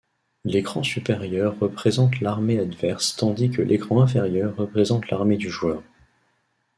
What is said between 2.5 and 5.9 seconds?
adverse tandis que l'écran inférieur représente l'armée du joueur.